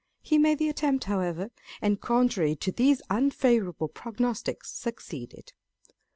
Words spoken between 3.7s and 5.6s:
prognostics, succeeded.